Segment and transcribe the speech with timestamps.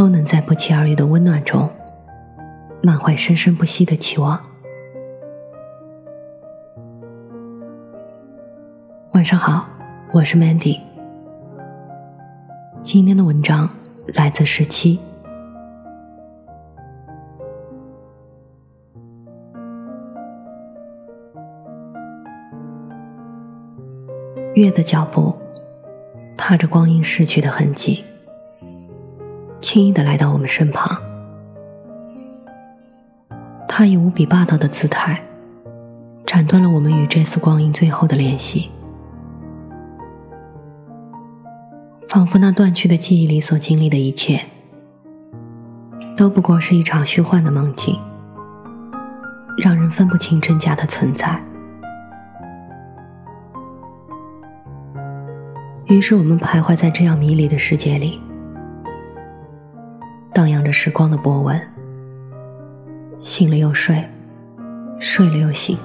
[0.00, 1.68] 都能在不期而遇的温暖中，
[2.82, 4.42] 满怀生生不息的期望。
[9.12, 9.68] 晚上好，
[10.10, 10.80] 我是 Mandy。
[12.82, 13.68] 今天的文章
[14.14, 14.98] 来自十七。
[24.54, 25.34] 月的脚步，
[26.38, 28.02] 踏着光阴逝去的痕迹。
[29.60, 31.00] 轻易的来到我们身旁，
[33.68, 35.22] 他以无比霸道的姿态，
[36.26, 38.70] 斩断了我们与这次光阴最后的联系，
[42.08, 44.40] 仿佛那断去的记忆里所经历的一切，
[46.16, 47.94] 都不过是一场虚幻的梦境，
[49.58, 51.38] 让人分不清真假的存在。
[55.86, 58.20] 于是我们徘徊在这样迷离的世界里。
[60.72, 61.60] 时光的波纹，
[63.20, 64.04] 醒了又睡，
[64.98, 65.76] 睡了又醒。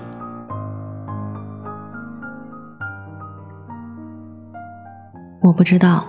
[5.42, 6.06] 我不知道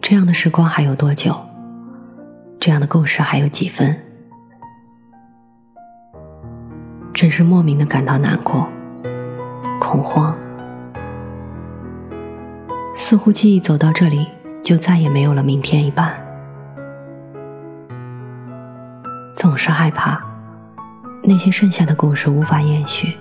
[0.00, 1.34] 这样的时光还有多久，
[2.58, 3.94] 这样的故事还有几分，
[7.12, 8.66] 只是莫名的感到难过、
[9.80, 10.34] 恐慌，
[12.96, 14.26] 似乎记忆走到这里
[14.62, 16.27] 就再也没有了明天一般。
[19.58, 20.22] 是害怕
[21.22, 23.18] 那些剩下的故事无法延续，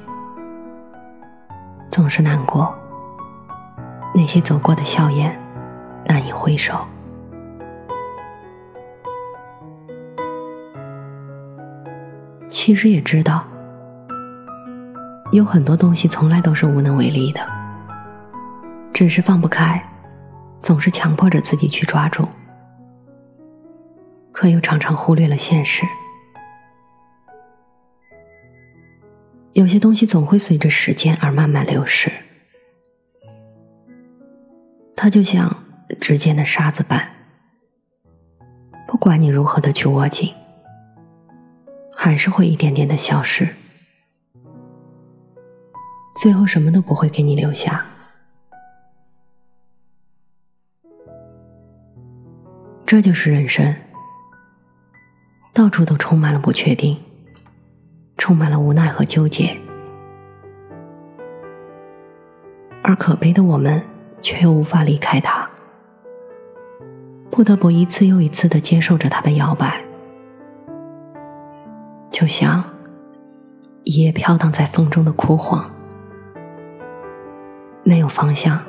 [1.92, 2.74] 总是难过
[4.14, 5.38] 那些走过的笑颜
[6.06, 6.88] 难以回首。
[12.50, 13.46] 其实也知道，
[15.32, 17.42] 有很多东西从来都是无能为力的，
[18.94, 19.84] 只是放不开，
[20.62, 22.28] 总是强迫着自己去抓住，
[24.32, 25.84] 可又常常忽略了现实。
[29.58, 32.12] 有些东西总会随着时间而慢慢流逝，
[34.96, 35.64] 它就像
[36.00, 37.12] 指尖的沙子般，
[38.88, 40.32] 不管你如何的去握紧，
[41.96, 43.50] 还是会一点点的消失，
[46.22, 47.84] 最后什么都不会给你留下。
[52.86, 53.76] 这就是人生，
[55.52, 56.96] 到处都充满了不确定。
[58.28, 59.58] 充满了无奈和纠结，
[62.84, 63.82] 而可悲的我们
[64.22, 65.50] 却又无法离开他，
[67.32, 69.82] 不得不一次又一次的接受着他的摇摆，
[72.12, 72.62] 就像
[73.86, 75.74] 一叶飘荡在风中的枯黄，
[77.86, 78.60] 没有方向，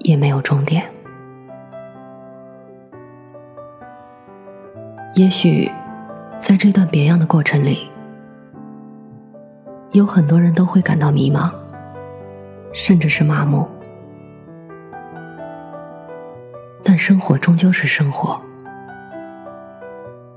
[0.00, 0.84] 也没有终点。
[5.14, 5.70] 也许。
[6.40, 7.88] 在这段别样的过程里，
[9.92, 11.52] 有很多人都会感到迷茫，
[12.72, 13.68] 甚至是麻木。
[16.82, 18.40] 但生活终究是生活，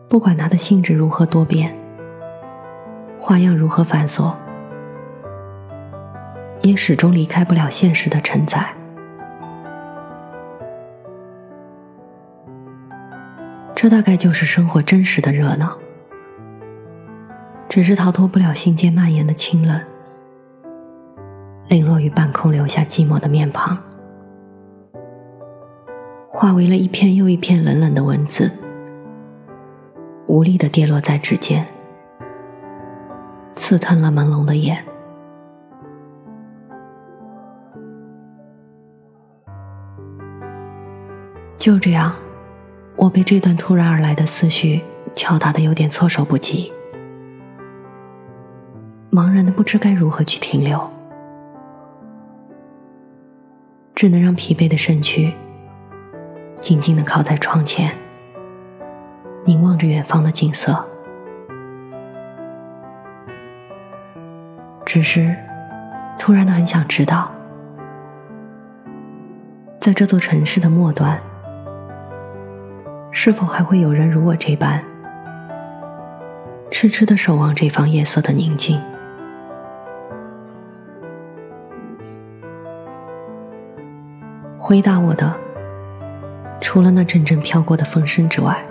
[0.07, 1.75] 不管它的性质如何多变，
[3.17, 4.33] 花样如何繁琐，
[6.61, 8.71] 也始终离开不了现实的承载。
[13.73, 15.79] 这大概就是生活真实的热闹。
[17.73, 19.81] 只是逃脱不了心间蔓延的清冷，
[21.69, 23.75] 零落于半空，留下寂寞的面庞，
[26.29, 28.51] 化为了一片又一片冷冷的文字，
[30.27, 31.65] 无力的跌落在指尖，
[33.55, 34.85] 刺疼了朦胧的眼。
[41.57, 42.13] 就这样，
[42.95, 44.79] 我被这段突然而来的思绪
[45.15, 46.71] 敲打的有点措手不及。
[49.51, 50.89] 不知该如何去停留，
[53.95, 55.33] 只能让疲惫的身躯
[56.59, 57.91] 静静的靠在窗前，
[59.45, 60.85] 凝望着远方的景色。
[64.85, 65.35] 只是，
[66.19, 67.31] 突然的很想知道，
[69.79, 71.19] 在这座城市的末端，
[73.11, 74.83] 是否还会有人如我这般，
[76.69, 78.79] 痴痴的守望这方夜色的宁静？
[84.65, 85.37] 回答我的，
[86.61, 88.63] 除了那阵阵飘过的风声之外，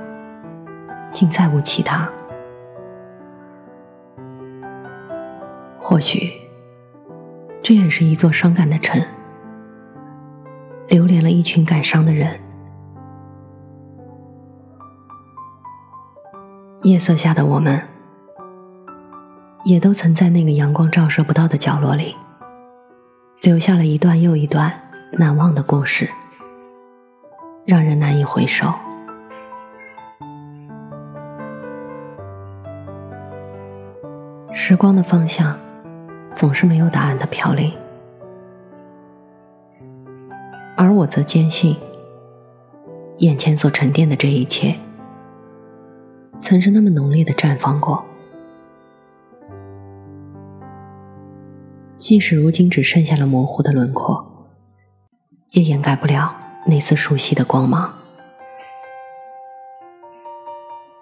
[1.12, 2.08] 竟再无其他。
[5.78, 6.32] 或许，
[7.62, 9.04] 这也是一座伤感的城，
[10.88, 12.40] 流连了一群感伤的人。
[16.84, 17.78] 夜色下的我们，
[19.66, 22.16] 也都曾在那个阳光照射不到的角落里，
[23.42, 24.72] 留下了一段又一段
[25.18, 26.08] 难忘的故事，
[27.66, 28.72] 让人难以回首。
[34.54, 35.58] 时光的方向，
[36.34, 37.70] 总是没有答案的飘零，
[40.78, 41.76] 而我则坚信，
[43.18, 44.74] 眼前所沉淀的这一切。
[46.40, 48.02] 曾是那么浓烈的绽放过，
[51.98, 54.31] 即使如今只剩下了模糊的轮廓，
[55.52, 56.34] 也掩盖不了
[56.66, 57.92] 那丝熟悉的光芒。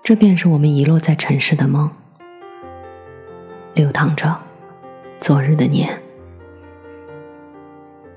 [0.03, 1.89] 这便是我们遗落在尘世的梦，
[3.75, 4.41] 流淌着
[5.21, 6.03] 昨日的年，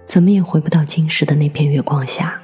[0.08, 2.40] 怎么也回不到今时的那片月光下。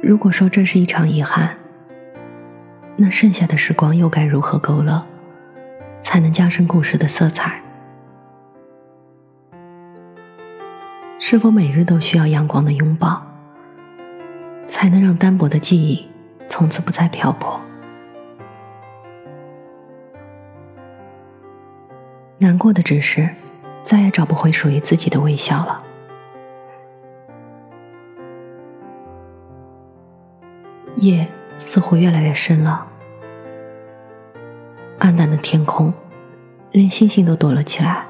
[0.00, 1.58] 如果说这是一场遗憾，
[2.96, 5.06] 那剩下的时光又该如何勾勒，
[6.02, 7.62] 才能加深故事的色彩？
[11.32, 13.26] 是否每日都需要阳光的拥抱，
[14.66, 16.06] 才能让单薄的记忆
[16.46, 17.58] 从此不再漂泊？
[22.36, 23.26] 难过的只是，
[23.82, 25.82] 再也找不回属于自己的微笑了。
[30.96, 31.26] 夜
[31.56, 32.86] 似乎越来越深了，
[34.98, 35.94] 暗淡的天空，
[36.72, 38.04] 连星星都躲了起来，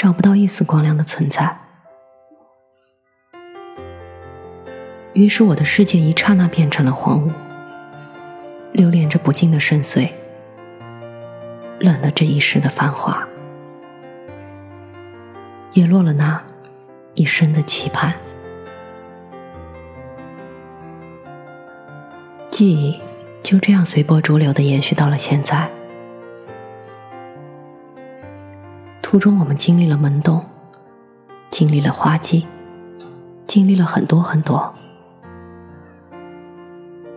[0.00, 1.54] 找不到一丝光亮的存在。
[5.12, 7.30] 于是我的世界一刹那变成了荒芜，
[8.72, 10.08] 流连着不尽的深邃，
[11.80, 13.28] 冷了这一世的繁华，
[15.74, 16.42] 也落了那
[17.12, 18.14] 一生的期盼。
[22.48, 22.98] 记忆
[23.42, 25.70] 就这样随波逐流的延续到了现在。
[29.10, 30.44] 途中，我们经历了懵懂，
[31.50, 32.46] 经历了花季，
[33.44, 34.72] 经历了很多很多，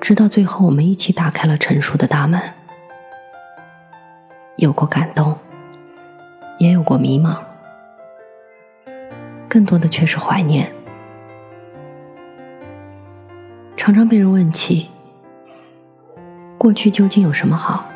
[0.02, 2.42] 直到最后，我们一起打开了成熟的大门。
[4.56, 5.38] 有过感动，
[6.58, 7.38] 也有过迷茫，
[9.48, 10.74] 更多的却是怀念。
[13.78, 14.90] 常常被人问起。
[16.58, 17.88] 过去究竟有什么好，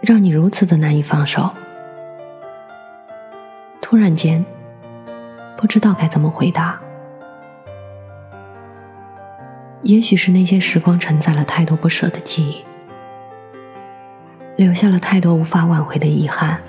[0.00, 1.50] 让你如此的难以放手？
[3.90, 4.44] 突然间，
[5.56, 6.78] 不知道该怎么回答。
[9.82, 12.62] 也许是那些时光承载了太多不舍的记忆，
[14.56, 16.60] 留下了太多无法挽回的遗憾，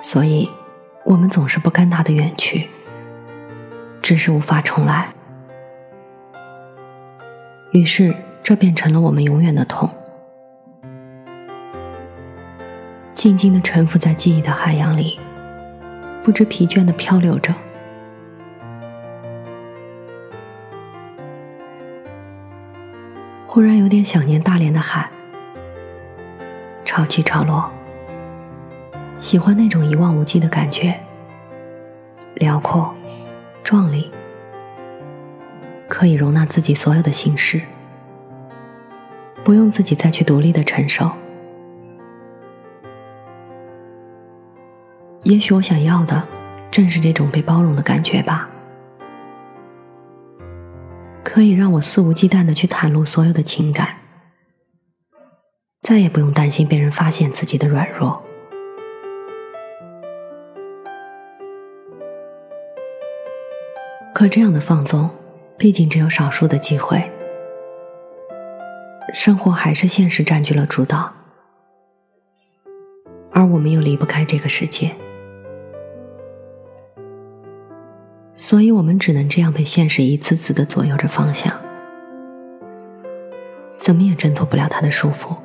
[0.00, 0.48] 所以，
[1.04, 2.68] 我们总是不甘他的远去，
[4.00, 5.08] 只是无法重来。
[7.72, 8.14] 于是。
[8.44, 9.88] 这变成了我们永远的痛，
[13.22, 15.16] 静静的沉浮在记忆的海洋里，
[16.24, 17.54] 不知疲倦的漂流着。
[23.46, 25.08] 忽然有点想念大连的海，
[26.84, 27.70] 潮起潮落，
[29.20, 30.98] 喜欢那种一望无际的感觉，
[32.34, 32.92] 辽阔、
[33.62, 34.10] 壮丽，
[35.86, 37.62] 可以容纳自己所有的心事。
[39.44, 41.08] 不用自己再去独立的承受。
[45.32, 46.28] 也许我想要的，
[46.70, 48.50] 正是这种被包容的感觉吧。
[51.24, 53.96] 可以让我肆无忌惮的去袒露所有的情感，
[55.80, 58.22] 再也不用担心被人发现自己的软弱。
[64.14, 65.08] 可这样的放纵，
[65.56, 67.10] 毕竟只有少数的机会。
[69.14, 71.10] 生活还是现实占据了主导，
[73.30, 74.94] 而我们又离不开这个世界，
[78.42, 81.54] 所以我们只能这样被现实一次次的左右着方向，
[83.78, 85.36] 怎么也挣脱不了他的束缚。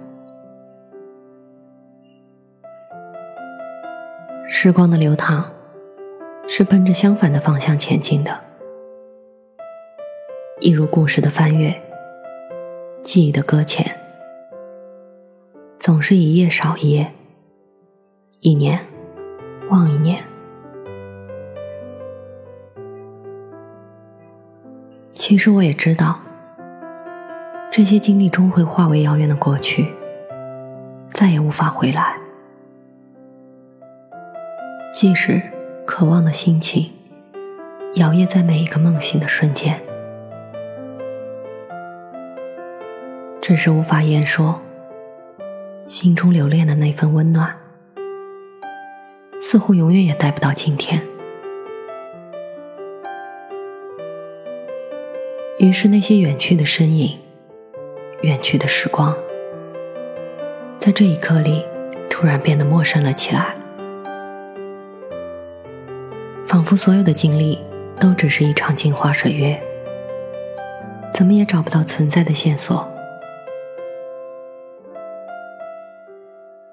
[4.49, 5.47] 时光的流淌，
[6.47, 8.41] 是奔着相反的方向前进的。
[10.59, 11.71] 一如故事的翻阅，
[13.03, 13.95] 记忆的搁浅，
[15.77, 17.13] 总是一页少一页，
[18.39, 18.79] 一年
[19.69, 20.19] 忘一年。
[25.29, 26.21] 其实我也知道，
[27.69, 29.85] 这些经历终会化为遥远的过去，
[31.11, 32.15] 再也无法回来。
[34.93, 35.41] 即使
[35.85, 36.89] 渴望的心情
[37.95, 39.77] 摇曳在每一个梦醒的瞬间。
[43.41, 44.61] 只是无法言说，
[45.85, 47.53] 心中留恋的那份温暖，
[49.41, 51.01] 似乎永远也带不到今天。
[55.59, 57.17] 于是，那些远去的身影，
[58.21, 59.17] 远去的时光，
[60.79, 61.65] 在这一刻里，
[62.07, 63.55] 突然变得陌生了起来，
[66.45, 67.57] 仿佛所有的经历
[67.99, 69.59] 都只是一场镜花水月，
[71.11, 72.87] 怎么也找不到存在的线索。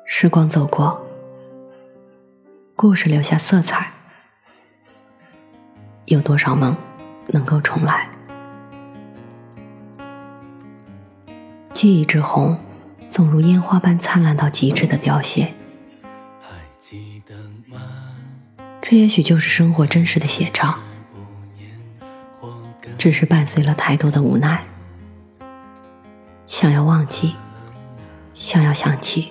[0.05, 1.03] 时光走过，
[2.77, 3.91] 故事留下色彩，
[6.05, 6.77] 有多少梦
[7.29, 8.11] 能够重来？
[11.85, 12.59] 记忆之红，
[13.11, 15.53] 总如烟花般灿烂到极致的凋谢。
[16.41, 16.49] 还
[16.81, 17.37] 记得
[17.67, 17.79] 吗
[18.81, 20.79] 这也许就是生活真实的写照，
[22.97, 24.65] 只是伴随了太多的无奈。
[26.47, 27.35] 想要忘记，
[28.33, 29.31] 想要想起。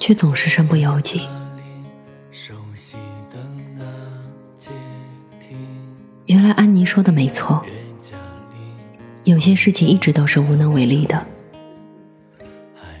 [0.00, 1.28] 却总是身不由己。
[6.26, 7.64] 原来安妮说的没错，
[9.24, 11.26] 有些事情一直都是无能为力的。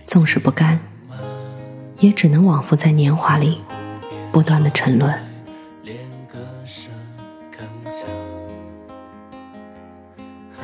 [0.06, 0.78] 纵使不甘，
[1.98, 3.60] 也只能往复在年华里
[4.30, 5.12] 不断的沉沦。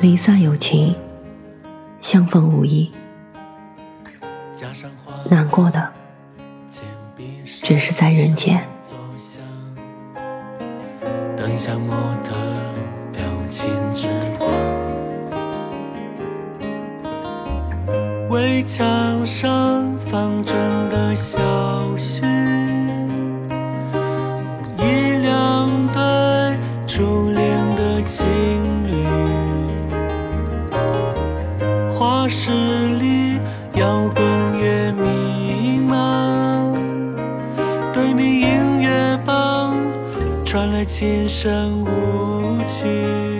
[0.01, 0.95] 离散有情，
[1.99, 2.91] 相逢无意。
[5.29, 5.91] 难过的。
[7.45, 8.63] 只是在人间。
[11.35, 11.91] 灯下模
[12.23, 12.33] 特
[13.11, 13.69] 表情
[18.39, 20.53] 围墙上放着
[20.89, 21.37] 的小
[21.97, 22.21] 溪，
[24.77, 24.81] 一
[25.21, 28.25] 两对初恋的情
[28.87, 29.03] 侣，
[31.91, 32.49] 画室
[32.97, 33.37] 里
[33.73, 34.23] 摇滚
[34.57, 36.73] 乐弥漫。
[37.93, 39.75] 对面音乐榜
[40.45, 43.38] 传来轻声舞曲。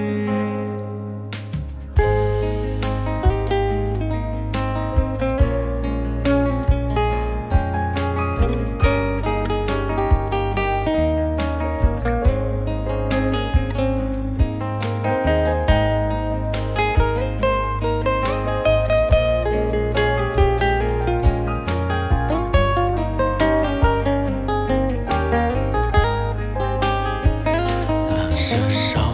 [28.40, 29.09] 行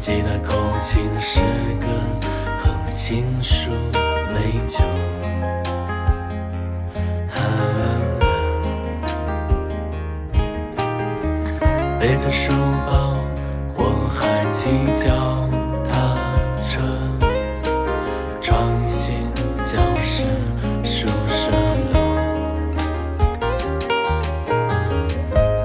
[0.00, 1.40] 记得口琴诗
[1.78, 1.86] 歌
[2.64, 3.70] 和情书
[4.32, 4.82] 美酒。
[12.00, 12.50] 背着书
[12.86, 13.14] 包，
[13.76, 15.46] 火海骑脚
[15.86, 16.16] 踏
[16.62, 16.80] 车，
[18.40, 19.30] 穿行
[19.66, 20.24] 教室
[20.82, 21.50] 宿舍
[21.92, 22.00] 楼，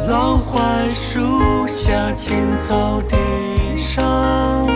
[0.09, 3.15] 老槐树下青草地。
[3.85, 4.67] 上，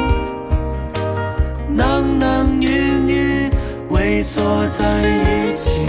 [1.67, 3.49] 男男女女
[3.89, 5.83] 围坐在一起，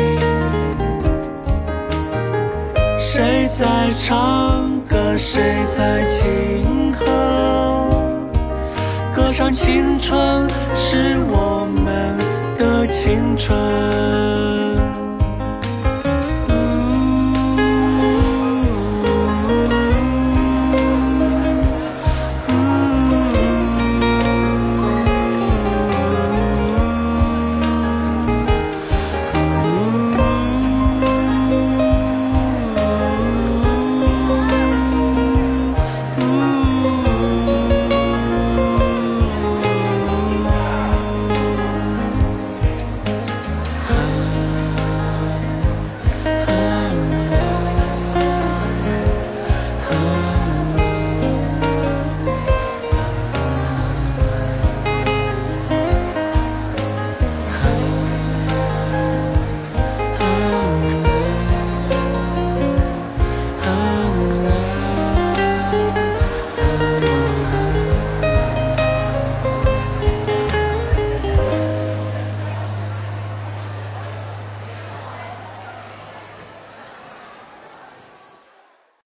[2.99, 7.05] 谁在唱歌，谁在轻哼，
[9.15, 12.17] 歌唱青春是我们
[12.57, 14.70] 的青春。